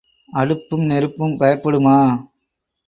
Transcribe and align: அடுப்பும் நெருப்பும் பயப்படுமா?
அடுப்பும் 0.33 0.85
நெருப்பும் 0.85 1.37
பயப்படுமா? 1.39 1.97